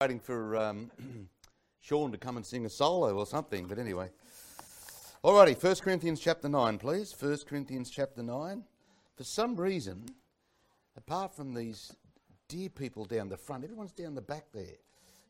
[0.00, 0.88] waiting for um,
[1.80, 4.08] Sean to come and sing a solo or something, but anyway.
[5.24, 7.12] Alrighty, 1 Corinthians chapter 9, please.
[7.18, 8.62] 1 Corinthians chapter 9.
[9.16, 10.04] For some reason,
[10.96, 11.96] apart from these
[12.46, 14.76] dear people down the front, everyone's down the back there.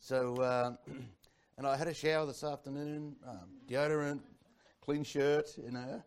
[0.00, 0.74] So, uh,
[1.56, 4.20] and I had a shower this afternoon, um, deodorant,
[4.82, 6.02] clean shirt, you know.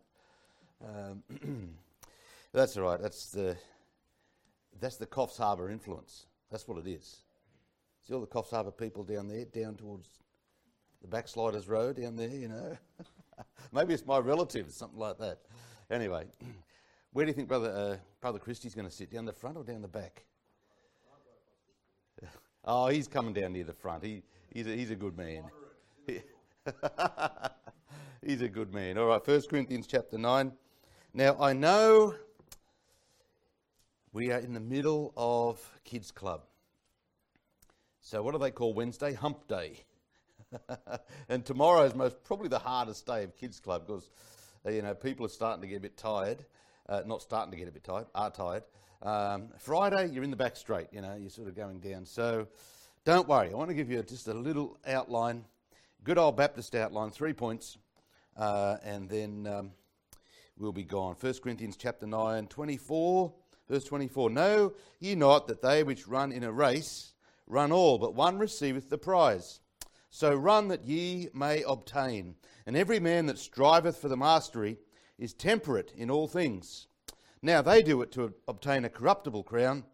[0.86, 1.74] Um,
[2.52, 3.02] that's all right.
[3.02, 3.56] That's the
[4.80, 6.26] that's the Coffs Harbour influence.
[6.48, 7.22] That's what it is.
[8.06, 10.08] See all the Coffs Harbour people down there, down towards
[11.02, 12.76] the Backsliders Road down there, you know.
[13.72, 15.38] Maybe it's my relatives, something like that.
[15.90, 16.26] Anyway,
[17.12, 19.10] where do you think Brother uh, Brother Christie's going to sit?
[19.10, 20.24] Down the front or down the back?
[22.64, 24.04] oh, he's coming down near the front.
[24.04, 25.44] He, he's, a, he's a good man.
[28.24, 28.98] he's a good man.
[28.98, 30.52] All right, 1 Corinthians chapter 9.
[31.14, 32.14] Now, I know
[34.12, 36.42] we are in the middle of Kids Club.
[38.04, 39.14] So, what do they call Wednesday?
[39.14, 39.84] Hump Day.
[41.28, 44.10] and tomorrow is most probably the hardest day of Kids Club because
[44.66, 46.44] uh, you know people are starting to get a bit tired.
[46.88, 48.64] Uh, not starting to get a bit tired, are tired.
[49.02, 50.88] Um, Friday, you're in the back straight.
[50.90, 52.04] You know, you're sort of going down.
[52.04, 52.48] So,
[53.04, 53.50] don't worry.
[53.52, 55.44] I want to give you just a little outline,
[56.02, 57.78] good old Baptist outline, three points,
[58.36, 59.70] uh, and then um,
[60.58, 61.14] we'll be gone.
[61.20, 63.32] 1 Corinthians chapter 9, 24,
[63.68, 64.30] verse 24.
[64.30, 67.11] Know ye not that they which run in a race
[67.52, 69.60] Run all, but one receiveth the prize.
[70.08, 72.36] So run that ye may obtain.
[72.64, 74.78] And every man that striveth for the mastery
[75.18, 76.86] is temperate in all things.
[77.42, 79.84] Now they do it to obtain a corruptible crown,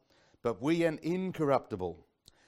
[0.41, 2.07] but we an incorruptible.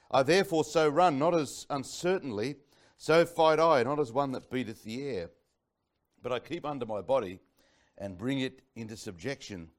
[0.09, 2.55] I therefore so run, not as uncertainly,
[2.95, 5.29] so fight I, not as one that beateth the air.
[6.23, 7.41] But I keep under my body
[7.97, 9.71] and bring it into subjection,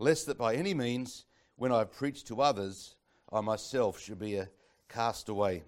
[0.00, 2.96] lest that by any means, when I have preached to others,
[3.32, 4.48] I myself should be a
[4.90, 5.62] cast away.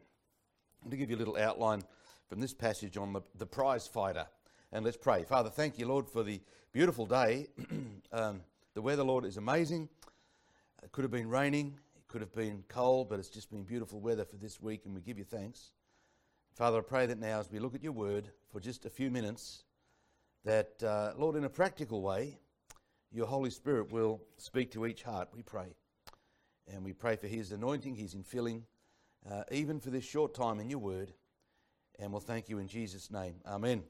[0.91, 1.83] to give you a little outline
[2.29, 4.27] from this passage on the, the prize fighter.
[4.73, 5.23] And let's pray.
[5.23, 6.41] Father, thank you, Lord, for the
[6.73, 7.49] beautiful day.
[8.13, 8.41] um,
[8.75, 9.89] the weather, Lord, is amazing.
[10.83, 14.01] It could have been raining, it could have been cold, but it's just been beautiful
[14.01, 15.71] weather for this week, and we give you thanks.
[16.55, 19.11] Father, I pray that now as we look at your word for just a few
[19.11, 19.63] minutes,
[20.45, 22.39] that, uh, Lord, in a practical way,
[23.13, 25.77] your Holy Spirit will speak to each heart, we pray.
[26.67, 28.63] And we pray for his anointing, his infilling,
[29.31, 31.13] uh, even for this short time in your word.
[31.99, 33.37] And we'll thank you in Jesus' name.
[33.47, 33.83] Amen.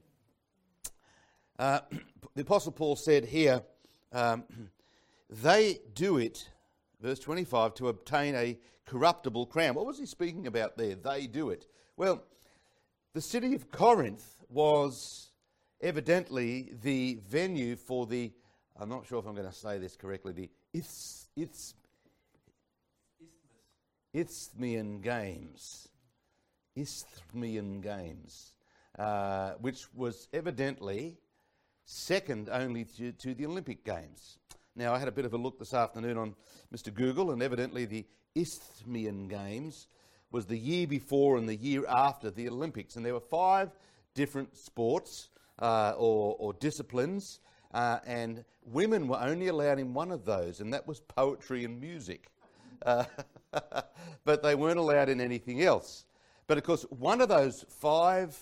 [1.57, 1.79] Uh,
[2.35, 3.63] the Apostle Paul said here,
[4.11, 4.43] um,
[5.29, 6.49] they do it,
[7.01, 9.75] verse 25, to obtain a corruptible crown.
[9.75, 10.95] What was he speaking about there?
[10.95, 11.65] They do it.
[11.97, 12.23] Well,
[13.13, 15.31] the city of Corinth was
[15.81, 18.31] evidently the venue for the,
[18.79, 21.75] I'm not sure if I'm going to say this correctly, the Iths, Iths,
[24.13, 25.89] Isthmian Games.
[26.75, 28.53] Isthmian Games,
[28.97, 31.17] uh, which was evidently
[31.85, 34.37] second only to, to, the Olympic Games.
[34.75, 36.35] Now, I had a bit of a look this afternoon on
[36.73, 36.93] Mr.
[36.93, 39.87] Google, and evidently the Isthmian Games
[40.31, 42.95] was the year before and the year after the Olympics.
[42.95, 43.71] And there were five
[44.15, 47.39] different sports uh, or, or, disciplines,
[47.73, 51.79] uh, and women were only allowed in one of those, and that was poetry and
[51.79, 52.27] music.
[52.83, 53.05] Uh,
[54.25, 56.05] but they weren't allowed in anything else.
[56.47, 58.37] But of course, one of those five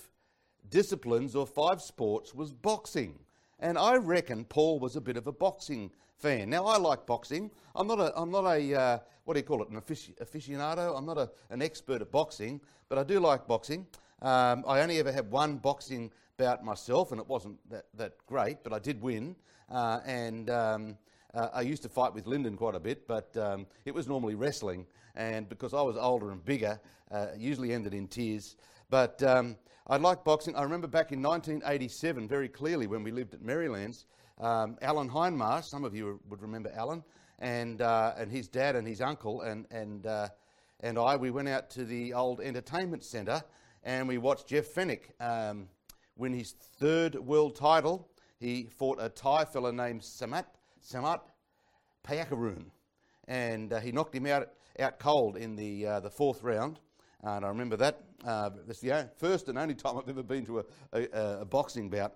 [0.70, 3.20] disciplines or five sports was boxing.
[3.60, 6.50] And I reckon Paul was a bit of a boxing fan.
[6.50, 7.52] Now, I like boxing.
[7.76, 10.98] I'm not a, I'm not a uh, what do you call it, an afici- aficionado.
[10.98, 13.86] I'm not a, an expert at boxing, but I do like boxing.
[14.22, 18.64] Um, I only ever had one boxing bout myself, and it wasn't that, that great,
[18.64, 19.36] but I did win.
[19.70, 20.98] Uh, and um,
[21.34, 24.36] uh, I used to fight with Lyndon quite a bit, but um, it was normally
[24.36, 24.86] wrestling.
[25.16, 26.80] And because I was older and bigger,
[27.12, 28.56] uh, usually ended in tears.
[28.90, 30.56] But um, I liked boxing.
[30.56, 34.06] I remember back in 1987 very clearly when we lived at Merrylands,
[34.40, 37.04] um, Alan Hindmarsh, some of you would remember Alan,
[37.40, 40.28] and, uh, and his dad and his uncle and, and, uh,
[40.82, 43.44] and I, we went out to the old entertainment centre
[43.84, 45.68] and we watched Jeff Fenech um,
[46.16, 48.10] win his third world title.
[48.40, 50.46] He fought a Thai fella named Samart
[50.84, 51.22] Samart
[52.04, 52.66] Payakaroon.
[53.28, 54.50] And uh, he knocked him out,
[54.80, 56.80] out cold in the, uh, the fourth round.
[57.24, 58.04] and I remember that.
[58.26, 60.64] Uh, that's the first and only time I've ever been to a,
[60.94, 62.14] a, a boxing bout.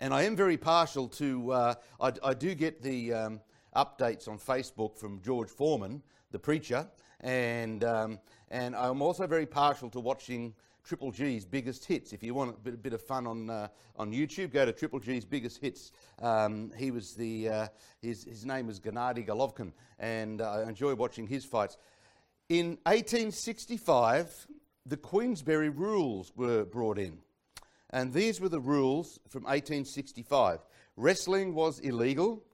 [0.00, 3.40] And I am very partial to, uh, I, I, do get the um,
[3.74, 6.02] updates on Facebook from George Foreman,
[6.32, 6.86] the preacher,
[7.20, 8.20] and, um,
[8.50, 10.54] and I'm also very partial to watching
[10.86, 12.12] Triple G's biggest hits.
[12.12, 13.66] If you want a bit, a bit of fun on, uh,
[13.96, 15.90] on YouTube, go to Triple G's biggest hits.
[16.22, 17.66] Um, he was the, uh,
[18.00, 21.76] his, his name was Gennady Golovkin, and uh, I enjoy watching his fights.
[22.48, 24.46] In 1865,
[24.86, 27.18] the Queensberry rules were brought in.
[27.90, 30.60] And these were the rules from 1865.
[30.96, 32.44] Wrestling was illegal.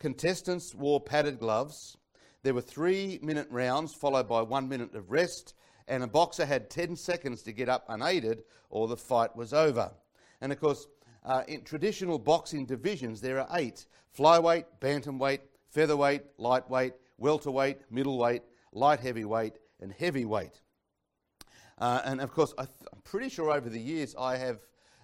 [0.00, 1.96] Contestants wore padded gloves.
[2.42, 5.54] There were three minute rounds followed by one minute of rest.
[5.88, 9.90] And a boxer had 10 seconds to get up unaided or the fight was over.
[10.40, 10.86] And of course,
[11.24, 13.86] uh, in traditional boxing divisions, there are eight
[14.16, 15.40] flyweight, bantamweight,
[15.70, 18.42] featherweight, lightweight, welterweight, middleweight,
[18.72, 20.60] light heavyweight, and heavyweight.
[21.78, 24.58] Uh, and of course, I am pretty sure over the years I have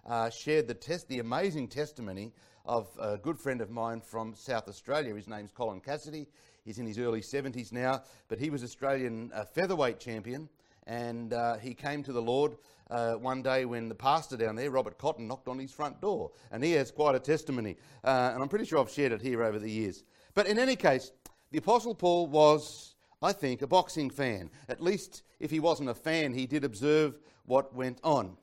[0.07, 2.33] uh, shared the, test, the amazing testimony
[2.67, 5.15] of a good friend of mine from South Australia.
[5.15, 6.27] His name's Colin Cassidy.
[6.65, 10.49] He's in his early 70s now, but he was Australian uh, featherweight champion,
[10.87, 12.57] and uh, he came to the Lord
[12.91, 16.31] uh, one day when the pastor down there, Robert Cotton, knocked on his front door,
[16.51, 19.43] and he has quite a testimony, uh, and I'm pretty sure I've shared it here
[19.43, 20.05] over the years.
[20.35, 21.13] But in any case,
[21.51, 22.95] the Apostle Paul was
[23.25, 24.51] I think, a boxing fan.
[24.69, 28.37] At least if he wasn't a fan, he did observe what went on.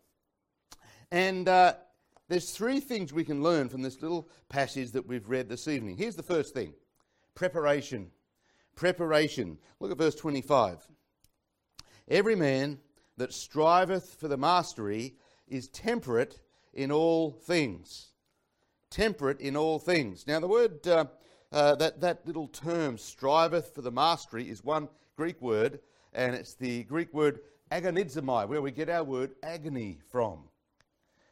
[1.12, 1.76] And uh,
[2.30, 5.98] there's three things we can learn from this little passage that we've read this evening.
[5.98, 6.74] Here's the first thing
[7.36, 8.10] preparation.
[8.76, 9.60] Preparation.
[9.80, 10.88] Look at verse 25.
[12.12, 12.78] Every man
[13.16, 15.16] that striveth for the mastery
[15.48, 16.42] is temperate
[16.74, 18.10] in all things.
[18.90, 20.28] Temperate in all things.
[20.28, 21.06] Now, the word uh,
[21.54, 25.80] uh, that, that little term, striveth for the mastery, is one Greek word,
[26.12, 27.40] and it's the Greek word
[27.72, 30.40] agonizomai, where we get our word agony from.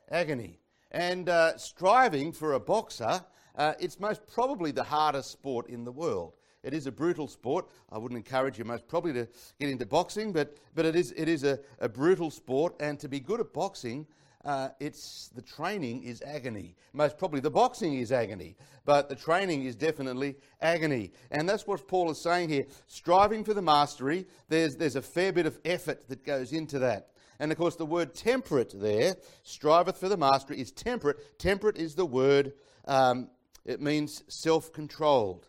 [0.09, 0.59] Agony.
[0.91, 3.25] And uh, striving for a boxer,
[3.57, 6.35] uh, it's most probably the hardest sport in the world.
[6.63, 7.69] It is a brutal sport.
[7.91, 9.27] I wouldn't encourage you most probably to
[9.59, 12.75] get into boxing, but, but it is, it is a, a brutal sport.
[12.79, 14.06] And to be good at boxing,
[14.44, 16.75] uh, it's the training is agony.
[16.94, 21.11] Most probably the boxing is agony, but the training is definitely agony.
[21.31, 22.65] And that's what Paul is saying here.
[22.88, 27.09] Striving for the mastery, there's, there's a fair bit of effort that goes into that.
[27.39, 31.39] And of course, the word temperate there, striveth for the mastery, is temperate.
[31.39, 32.53] Temperate is the word,
[32.85, 33.29] um,
[33.65, 35.47] it means self controlled.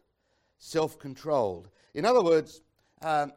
[0.61, 1.69] Self controlled.
[1.95, 2.61] In other words,
[3.03, 3.33] um,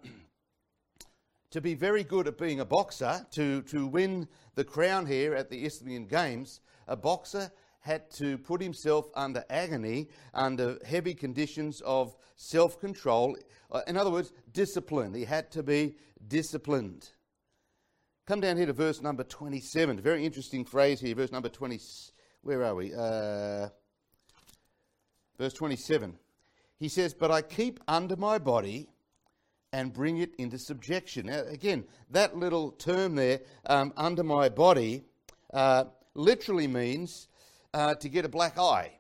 [1.51, 5.49] to be very good at being a boxer, to, to win the crown here at
[5.49, 12.15] the Isthmian Games, a boxer had to put himself under agony, under heavy conditions of
[12.35, 13.35] self control.
[13.71, 15.13] Uh, in other words, discipline.
[15.13, 15.95] He had to be
[16.27, 17.09] disciplined.
[18.25, 19.99] Come down here to verse number 27.
[19.99, 21.79] Very interesting phrase here, verse number 20.
[22.41, 22.93] Where are we?
[22.93, 23.67] Uh,
[25.37, 26.17] verse 27.
[26.83, 28.89] He says, But I keep under my body
[29.71, 31.27] and bring it into subjection.
[31.27, 35.06] Now, again, that little term there, um, under my body,
[35.53, 37.30] uh, literally means
[37.74, 38.91] uh, to get a black eye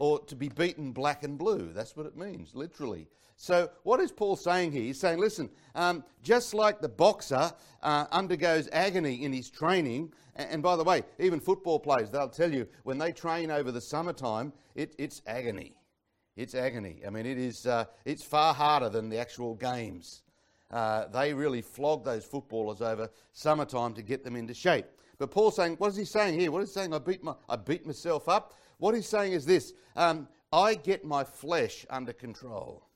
[0.00, 1.70] or to be beaten black and blue.
[1.72, 3.06] That's what it means, literally.
[3.36, 4.82] So, what is Paul saying here?
[4.82, 7.52] He's saying, listen, um, just like the boxer
[7.84, 12.52] uh, undergoes agony in his training, and, by the way, even football players, they'll tell
[12.52, 15.76] you when they train over the summertime, it, it's agony.
[16.36, 17.00] It's agony.
[17.06, 20.22] I mean, it is, uh, it's far harder than the actual games.
[20.70, 24.86] Uh, they really flog those footballers over summertime to get them into shape.
[25.18, 26.50] But Paul's saying, what is he saying here?
[26.50, 26.92] What is he saying?
[26.92, 28.54] I beat, my, I beat myself up.
[28.78, 32.88] What he's saying is this um, I get my flesh under control.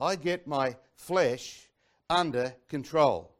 [0.00, 1.68] I get my flesh
[2.08, 3.32] under control.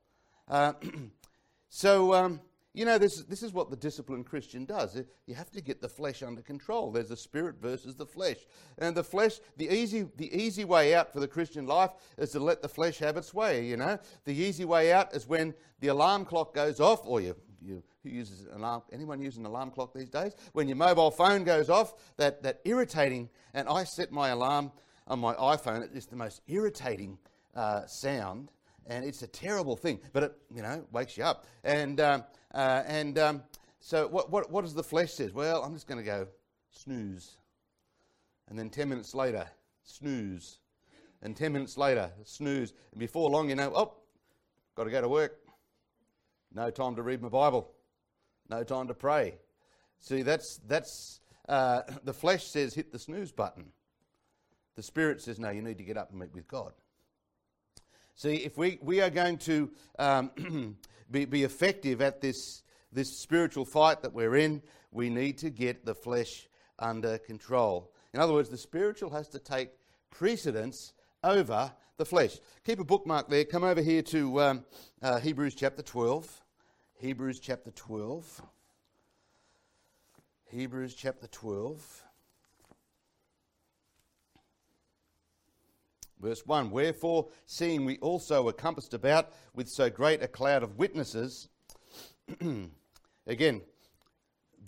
[0.47, 0.75] Uh,
[1.69, 2.41] so, um,
[2.73, 5.01] you know, this, this is what the disciplined Christian does.
[5.27, 6.93] You have to get the flesh under control.
[6.93, 8.37] There's the spirit versus the flesh.
[8.79, 12.41] And the flesh, the easy, the easy way out for the Christian life is to
[12.41, 13.99] let the flesh have its way, you know.
[14.25, 18.09] The easy way out is when the alarm clock goes off, or you, you who
[18.09, 20.35] uses an alarm, anyone using an alarm clock these days?
[20.53, 24.71] When your mobile phone goes off, that, that irritating, and I set my alarm
[25.09, 27.19] on my iPhone, it's the most irritating
[27.55, 28.53] uh, sound
[28.91, 31.47] and it's a terrible thing, but it, you know, wakes you up.
[31.63, 33.43] And, um, uh, and um,
[33.79, 35.33] so what, what, what does the flesh says?
[35.33, 36.27] Well, I'm just going to go
[36.73, 37.37] snooze.
[38.49, 39.47] And then 10 minutes later,
[39.85, 40.59] snooze.
[41.23, 42.75] And 10 minutes later, snooze.
[42.91, 43.95] And before long, you know, oh,
[44.75, 45.39] got to go to work.
[46.53, 47.71] No time to read my Bible.
[48.49, 49.39] No time to pray.
[50.01, 53.67] See, that's, that's uh, the flesh says hit the snooze button.
[54.75, 56.73] The spirit says, no, you need to get up and meet with God.
[58.15, 60.77] See, if we, we are going to um,
[61.11, 62.63] be, be effective at this,
[62.93, 66.49] this spiritual fight that we're in, we need to get the flesh
[66.79, 67.93] under control.
[68.13, 69.71] In other words, the spiritual has to take
[70.11, 72.39] precedence over the flesh.
[72.65, 73.45] Keep a bookmark there.
[73.45, 74.65] Come over here to um,
[75.03, 76.43] uh, Hebrews chapter 12.
[76.95, 78.43] Hebrews chapter 12.
[80.51, 82.05] Hebrews chapter 12.
[86.21, 90.77] Verse 1 Wherefore, seeing we also are compassed about with so great a cloud of
[90.77, 91.49] witnesses,
[93.27, 93.63] again,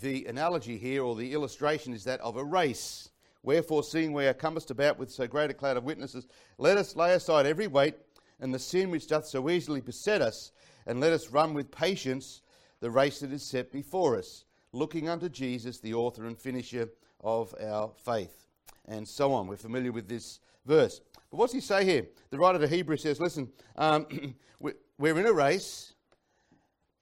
[0.00, 3.11] the analogy here or the illustration is that of a race.
[3.42, 6.26] Wherefore, seeing we are compassed about with so great a cloud of witnesses,
[6.59, 7.97] let us lay aside every weight
[8.40, 10.52] and the sin which doth so easily beset us,
[10.87, 12.42] and let us run with patience
[12.80, 16.88] the race that is set before us, looking unto Jesus, the author and finisher
[17.21, 18.47] of our faith.
[18.87, 19.47] And so on.
[19.47, 21.00] We're familiar with this verse.
[21.32, 22.06] But what's he say here?
[22.28, 24.06] The writer to Hebrews says, listen, um,
[24.98, 25.94] we're in a race,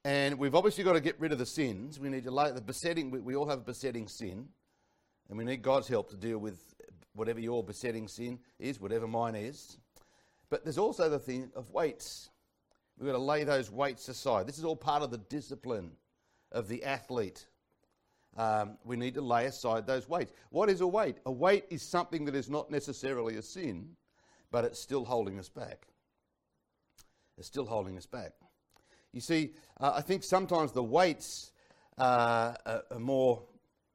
[0.04, 1.98] and we've obviously got to get rid of the sins.
[1.98, 4.46] We need to lay the besetting, we all have a besetting sin,
[5.28, 6.60] and we need God's help to deal with
[7.12, 9.78] whatever your besetting sin is, whatever mine is.
[10.48, 12.30] But there's also the thing of weights.
[12.98, 14.46] We've got to lay those weights aside.
[14.46, 15.90] This is all part of the discipline
[16.52, 17.48] of the athlete.
[18.36, 20.32] Um, we need to lay aside those weights.
[20.50, 21.16] What is a weight?
[21.26, 23.96] A weight is something that is not necessarily a sin,
[24.50, 25.86] but it's still holding us back.
[27.38, 28.32] It's still holding us back.
[29.12, 31.52] You see, uh, I think sometimes the weights
[31.98, 33.42] uh, are, more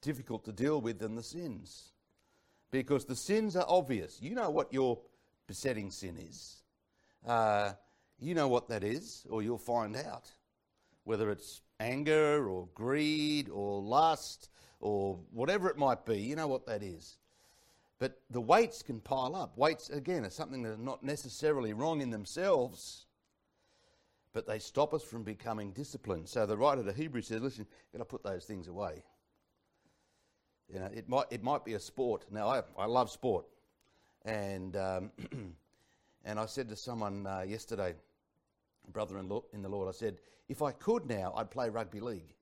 [0.02, 1.92] difficult to deal with than the sins
[2.72, 4.22] because the sins are obvious.
[4.22, 5.00] You know what your
[5.48, 6.64] besetting sin is.
[7.26, 7.72] Uh,
[8.20, 10.32] you know what that is, or you'll find out.
[11.04, 16.66] Whether it's anger or greed or lust or whatever it might be, you know what
[16.66, 17.18] that is.
[18.00, 19.58] But the weights can pile up.
[19.58, 23.06] Weights, again, are something that are not necessarily wrong in themselves,
[24.34, 26.28] but they stop us from becoming disciplined.
[26.28, 29.04] So the writer to Hebrews says, listen, you've got to put those things away.
[30.68, 32.25] You know, it might, it might be a sport.
[32.32, 33.46] Now, I, I love sport.
[34.25, 35.12] And, um,
[36.25, 37.94] and I said to someone uh, yesterday,
[38.92, 40.18] brother in, in the Lord, I said,
[40.50, 42.36] if I could now, I'd play rugby league.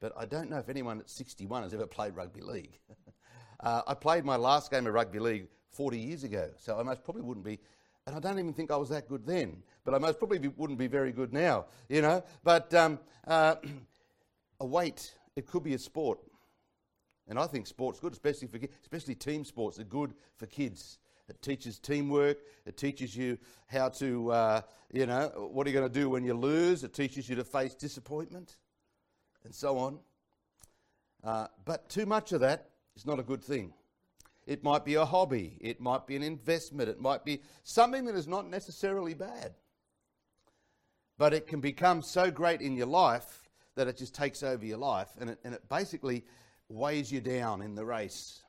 [0.00, 2.78] But I don't know if anyone at 61 has ever played rugby league.
[3.60, 7.04] uh, I played my last game of rugby league 40 years ago, so I most
[7.04, 7.58] probably wouldn't be,
[8.06, 10.48] and I don't even think I was that good then, but I most probably be,
[10.48, 12.22] wouldn't be very good now, you know.
[12.44, 13.56] But um, uh,
[14.60, 16.18] a weight, it could be a sport.
[17.28, 20.98] And I think sport's good, especially for especially team sports are good for kids.
[21.28, 22.38] It teaches teamwork.
[22.66, 23.36] It teaches you
[23.66, 24.60] how to, uh,
[24.92, 26.84] you know, what are you going to do when you lose?
[26.84, 28.56] It teaches you to face disappointment
[29.44, 29.98] and so on.
[31.24, 33.72] Uh, but too much of that is not a good thing.
[34.46, 38.14] It might be a hobby, it might be an investment, it might be something that
[38.14, 39.54] is not necessarily bad.
[41.18, 44.78] But it can become so great in your life that it just takes over your
[44.78, 46.24] life and it, and it basically
[46.68, 48.42] weighs you down in the race.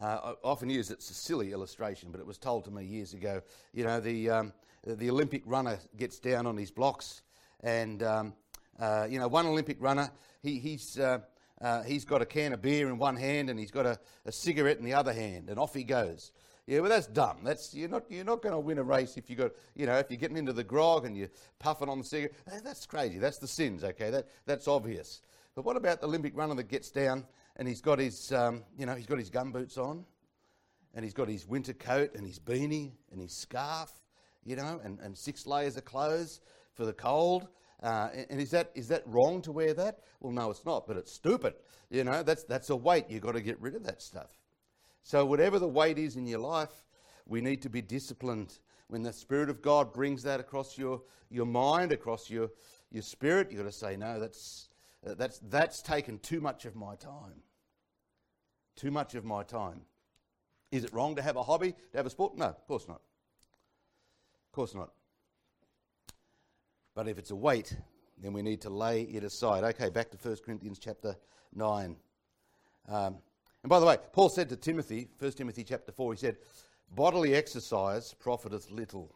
[0.00, 3.14] Uh, I often use it's a silly illustration, but it was told to me years
[3.14, 3.42] ago.
[3.72, 4.52] You know, the um,
[4.84, 7.22] the Olympic runner gets down on his blocks,
[7.60, 8.34] and um,
[8.80, 10.10] uh, you know, one Olympic runner,
[10.42, 11.20] he, he's uh,
[11.64, 14.32] uh, he's got a can of beer in one hand and he's got a, a
[14.32, 16.32] cigarette in the other hand, and off he goes.
[16.66, 17.38] Yeah, well, that's dumb.
[17.42, 19.98] That's you're not you're not going to win a race if you got you know
[19.98, 21.28] if you're getting into the grog and you're
[21.58, 22.34] puffing on the cigarette.
[22.62, 23.18] That's crazy.
[23.18, 23.82] That's the sins.
[23.84, 25.20] Okay, that that's obvious.
[25.54, 27.24] But what about the Olympic runner that gets down
[27.56, 30.04] and he's got his, um, you know, he's got his gumboots on,
[30.94, 33.92] and he's got his winter coat and his beanie and his scarf,
[34.44, 36.40] you know, and, and six layers of clothes
[36.74, 37.46] for the cold.
[37.84, 39.98] Uh, and is that is that wrong to wear that?
[40.20, 41.52] Well, no, it's not, but it's stupid.
[41.90, 43.04] You know, that's that's a weight.
[43.10, 44.30] You've got to get rid of that stuff.
[45.02, 46.86] So whatever the weight is in your life,
[47.26, 48.58] we need to be disciplined.
[48.88, 52.50] When the Spirit of God brings that across your, your mind, across your,
[52.90, 54.68] your spirit, you've got to say, no, that's
[55.02, 57.42] that's, that's taken too much of my time.
[58.76, 59.82] Too much of my time.
[60.72, 62.36] Is it wrong to have a hobby, to have a sport?
[62.36, 63.02] No, of course not.
[64.46, 64.90] Of course not.
[66.94, 67.76] But if it's a weight,
[68.22, 69.64] then we need to lay it aside.
[69.64, 71.16] Okay, back to 1 Corinthians chapter
[71.54, 71.96] 9.
[72.88, 73.16] Um,
[73.62, 76.36] and by the way, Paul said to Timothy, 1 Timothy chapter 4, he said,
[76.94, 79.14] Bodily exercise profiteth little.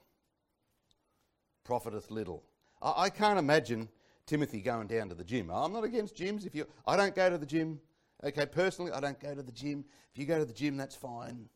[1.64, 2.42] Profiteth little.
[2.82, 3.88] I, I can't imagine
[4.26, 5.50] Timothy going down to the gym.
[5.50, 6.47] I'm not against gyms.
[6.47, 7.80] If you, I don't go to the gym.
[8.25, 9.85] Okay, personally, I don't go to the gym.
[10.12, 11.49] If you go to the gym, that's fine.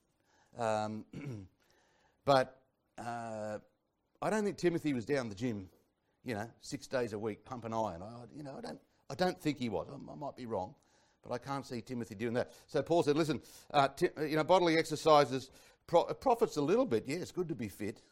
[0.56, 1.04] Um,
[2.24, 2.60] but
[2.98, 3.58] uh,
[4.20, 5.68] I don't think Timothy was down the gym,
[6.24, 8.02] you know, six days a week pumping iron.
[8.02, 9.88] I, you know, I don't, I don't think he was.
[9.90, 10.74] I, I, might be wrong,
[11.22, 12.52] but I can't see Timothy doing that.
[12.66, 13.40] So Paul said, listen,
[13.72, 15.50] uh, t- you know, bodily exercises
[15.86, 17.04] pro- profits a little bit.
[17.06, 18.02] Yeah, it's good to be fit,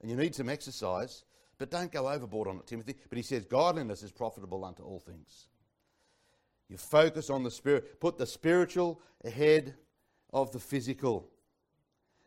[0.00, 1.24] and you need some exercise.
[1.58, 2.96] But don't go overboard on it, Timothy.
[3.08, 5.46] But he says, Godliness is profitable unto all things.
[6.68, 9.74] You focus on the spirit, put the spiritual ahead
[10.32, 11.28] of the physical.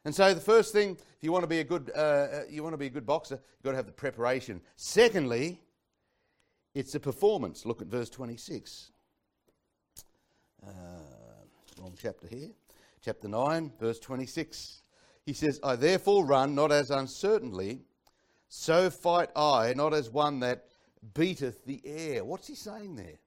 [0.05, 2.62] And so the first thing, if you want to be a good, uh, uh you
[2.62, 4.62] want to be a good boxer, you've got to have the preparation.
[4.75, 5.59] Secondly,
[6.75, 7.65] it's a performance.
[7.65, 8.91] Look at verse 26.
[10.65, 10.69] Uh,
[11.79, 12.50] wrong chapter here.
[13.03, 14.83] Chapter 9, verse 26.
[15.25, 17.81] He says, I therefore run not as uncertainly,
[18.47, 20.65] so fight I, not as one that
[21.13, 22.24] beateth the air.
[22.24, 23.19] What's he saying there?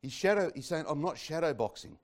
[0.00, 1.98] He's, shadow, he's saying, I'm not shadow boxing.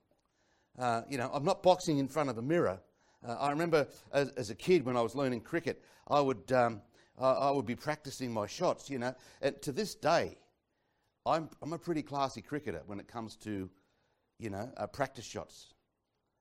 [0.77, 2.79] Uh, you know, I'm not boxing in front of a mirror.
[3.25, 6.81] Uh, I remember as, as, a kid when I was learning cricket, I would, um,
[7.19, 9.13] I, I would be practicing my shots, you know.
[9.41, 10.37] And to this day,
[11.25, 13.69] I'm, I'm a pretty classy cricketer when it comes to,
[14.39, 15.73] you know, uh, practice shots.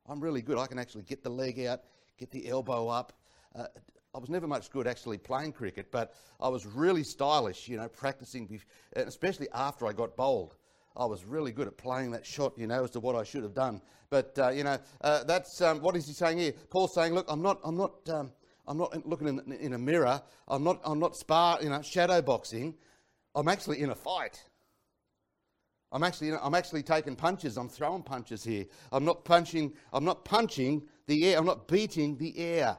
[0.09, 0.59] I'm really good.
[0.59, 1.83] I can actually get the leg out,
[2.19, 3.13] get the elbow up.
[3.55, 3.67] Uh,
[4.15, 7.89] I was never much good actually playing cricket, but I was really stylish, you know,
[7.89, 8.61] practicing,
[8.95, 10.55] especially after I got bowled.
[10.97, 13.43] I was really good at playing that shot, you know, as to what I should
[13.43, 13.81] have done.
[14.11, 16.53] But uh, you know, uh, that's um, what is he saying here?
[16.71, 18.31] Paul's saying, look, I'm not, I'm not, um,
[18.67, 20.21] I'm not looking in, in, a mirror.
[20.47, 22.75] I'm not, I'm not spar, you know, shadow boxing.
[23.35, 24.43] I'm actually in a fight.
[25.91, 27.57] I'm actually, you know, I'm actually taking punches.
[27.57, 28.67] I'm throwing punches here.
[28.93, 29.73] I'm not punching.
[29.93, 31.39] I'm not punching the air.
[31.39, 32.79] I'm not beating the air.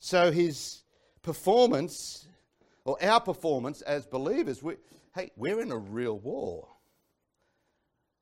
[0.00, 0.82] So his
[1.22, 2.26] performance,
[2.84, 4.76] or our performance as believers, we,
[5.18, 6.68] hey, we're in a real war.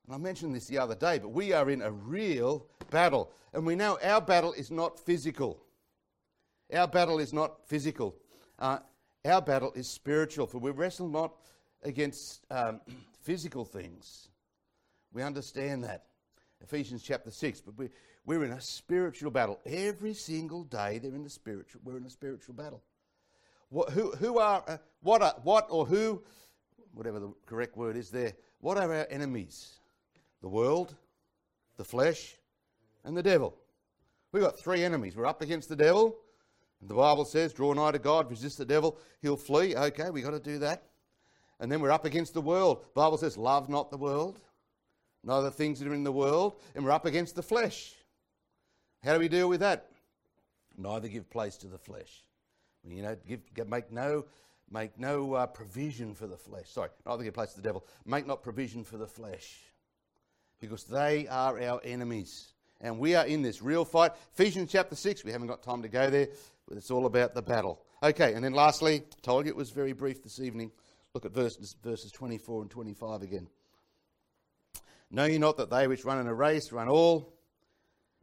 [0.05, 3.31] And I mentioned this the other day, but we are in a real battle.
[3.53, 5.61] And we know our battle is not physical.
[6.73, 8.15] Our battle is not physical.
[8.57, 8.79] Uh,
[9.25, 11.33] our battle is spiritual, for we wrestle not
[11.83, 12.81] against um,
[13.21, 14.29] physical things.
[15.13, 16.05] We understand that.
[16.61, 17.89] Ephesians chapter 6, but we,
[18.25, 19.59] we're in a spiritual battle.
[19.63, 22.81] Every single day they're in the spiritual, we're in a spiritual battle.
[23.69, 26.23] What, who, who are, uh, what, are, what or who,
[26.97, 29.79] whatever the correct word is there, what are our enemies?
[30.41, 30.95] The world,
[31.77, 32.35] the flesh,
[33.03, 33.55] and the devil.
[34.31, 35.15] We've got three enemies.
[35.15, 36.17] We're up against the devil.
[36.81, 39.75] The Bible says, draw nigh to God, resist the devil, he'll flee.
[39.75, 40.83] Okay, we've got to do that.
[41.59, 42.83] And then we're up against the world.
[42.83, 44.39] The Bible says, love not the world,
[45.23, 46.61] neither things that are in the world.
[46.75, 47.95] And we're up against the flesh.
[49.03, 49.89] How do we deal with that?
[50.77, 52.23] Neither give place to the flesh.
[52.87, 54.25] You know, give, make no,
[54.71, 56.69] make no uh, provision for the flesh.
[56.69, 57.85] Sorry, neither give place to the devil.
[58.05, 59.59] Make not provision for the flesh.
[60.59, 62.53] Because they are our enemies.
[62.81, 64.11] And we are in this real fight.
[64.33, 66.27] Ephesians chapter 6, we haven't got time to go there,
[66.67, 67.81] but it's all about the battle.
[68.03, 70.71] Okay, and then lastly, told you it was very brief this evening.
[71.13, 73.47] Look at verses, verses 24 and 25 again.
[75.09, 77.33] Know ye not that they which run in a race run all,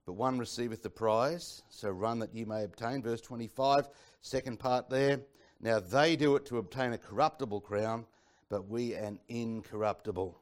[0.07, 1.63] but one receiveth the prize?
[1.71, 3.03] So run that ye may obtain.
[3.03, 3.89] Verse 25,
[4.21, 5.21] second part there.
[5.61, 8.07] Now they do it to obtain a corruptible crown,
[8.49, 10.39] but we an incorruptible.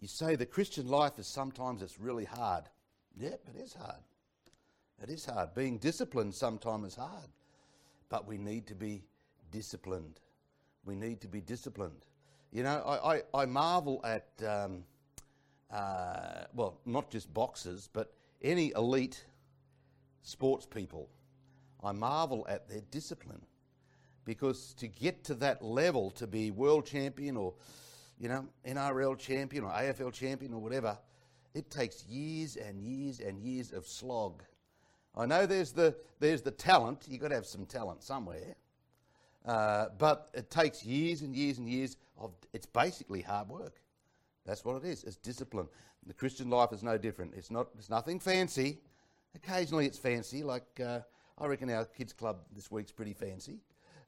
[0.00, 2.64] You say the Christian life is sometimes it's really hard.
[3.18, 4.00] Yep, it is hard.
[5.02, 5.54] It is hard.
[5.54, 7.28] Being disciplined sometimes is hard.
[8.08, 9.04] But we need to be
[9.50, 10.20] disciplined.
[10.84, 12.04] We need to be disciplined.
[12.52, 14.84] You know, I, I, I marvel at, um,
[15.70, 19.24] uh, well, not just boxers, but any elite
[20.22, 21.08] sports people.
[21.82, 23.42] I marvel at their discipline.
[24.24, 27.54] Because to get to that level, to be world champion or,
[28.18, 30.98] you know, NRL champion or AFL champion or whatever,
[31.54, 34.42] it takes years and years and years of slog.
[35.16, 38.54] I know there's the, there's the talent, you've got to have some talent somewhere.
[39.46, 43.80] Uh, but it takes years and years and years of, it's basically hard work.
[44.44, 45.04] That's what it is.
[45.04, 45.68] It's discipline.
[46.06, 47.34] The Christian life is no different.
[47.36, 47.68] It's not.
[47.78, 48.78] It's nothing fancy.
[49.34, 50.42] Occasionally, it's fancy.
[50.42, 51.00] Like uh,
[51.40, 53.58] I reckon our kids' club this week's pretty fancy,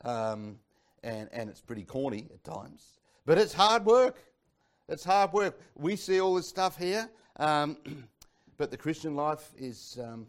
[0.05, 0.59] um,
[1.03, 2.99] and and it's pretty corny at times.
[3.27, 4.17] But it's hard work.
[4.89, 5.61] It's hard work.
[5.77, 7.77] We see all this stuff here, um,
[8.57, 10.27] but the Christian life is um,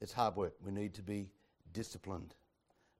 [0.00, 0.54] it's hard work.
[0.64, 1.30] We need to be
[1.72, 2.34] disciplined.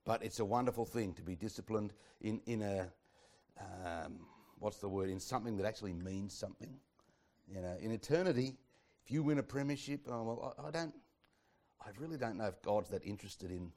[0.05, 2.89] But it's a wonderful thing to be disciplined in, in a,
[3.61, 4.21] um,
[4.59, 6.75] what's the word, in something that actually means something.
[7.49, 8.57] You know, in eternity,
[9.05, 10.95] if you win a premiership, oh, well, I, I don't,
[11.81, 13.73] I really don't know if God's that interested in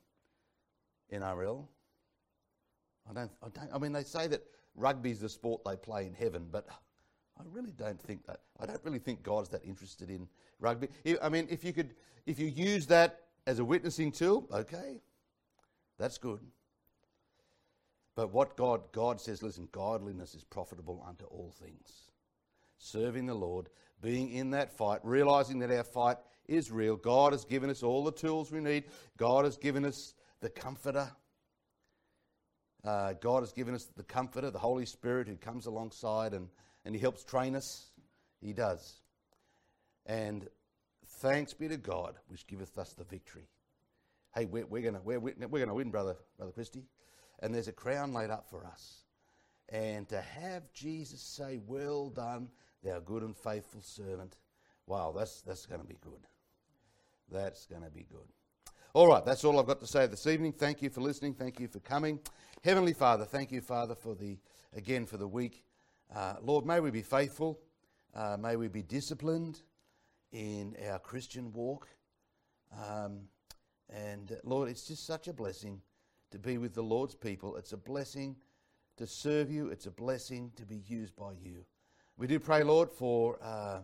[1.11, 1.65] NRL.
[3.09, 4.43] I don't, I don't, I mean, they say that
[4.75, 6.67] rugby's the sport they play in heaven, but
[7.37, 8.41] I really don't think that.
[8.59, 10.27] I don't really think God's that interested in
[10.59, 10.89] rugby.
[11.21, 15.01] I mean, if you could, if you use that as a witnessing tool, okay,
[15.97, 16.39] that's good.
[18.15, 22.11] But what God, God says, listen, godliness is profitable unto all things.
[22.77, 23.69] Serving the Lord,
[24.03, 26.95] being in that fight, realizing that our fight is real.
[26.95, 28.83] God has given us all the tools we need.
[29.17, 31.09] God has given us the comforter.
[32.85, 36.49] Uh, God has given us the comforter, the Holy Spirit who comes alongside and,
[36.85, 37.87] and He helps train us.
[38.39, 39.01] He does.
[40.05, 40.47] And
[41.21, 43.47] thanks be to God, which giveth us the victory
[44.35, 46.85] hey, we're, we're going we're, we're gonna win, brother, brother Christie.
[47.39, 49.03] And there's a crown laid up for us.
[49.69, 52.49] And to have Jesus say, well done,
[52.83, 54.37] thou good and faithful servant,
[54.87, 56.27] wow, that's, that's going to be good.
[57.31, 58.27] That's going to be good.
[58.93, 60.53] All right, that's all I've got to say this evening.
[60.53, 61.33] Thank you for listening.
[61.33, 62.19] Thank you for coming.
[62.63, 64.37] Heavenly Father, thank you, Father, for the
[64.75, 65.63] again for the week.
[66.15, 67.59] Uh, Lord, may we be faithful.
[68.13, 69.61] Uh, may we be disciplined
[70.31, 71.87] in our Christian walk.
[72.71, 73.21] Um,
[73.89, 75.81] and uh, Lord, it's just such a blessing
[76.31, 77.55] to be with the Lord's people.
[77.55, 78.35] It's a blessing
[78.97, 79.69] to serve you.
[79.69, 81.65] It's a blessing to be used by you.
[82.15, 83.79] We do pray, Lord, for, uh,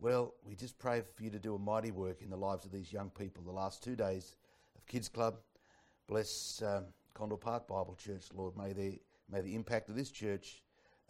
[0.00, 2.72] well, we just pray for you to do a mighty work in the lives of
[2.72, 3.44] these young people.
[3.44, 4.34] The last two days
[4.76, 5.36] of Kids Club,
[6.08, 8.56] bless um, Condell Park Bible Church, Lord.
[8.56, 8.98] May the,
[9.30, 10.64] may the impact of this church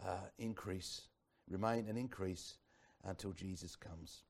[0.06, 1.08] uh, increase,
[1.48, 2.58] remain and increase
[3.04, 4.24] until Jesus comes.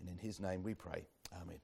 [0.00, 1.06] And in his name we pray.
[1.40, 1.62] Amen.